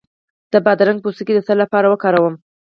[0.51, 2.35] د بادرنګ پوستکی د څه لپاره وکاروم؟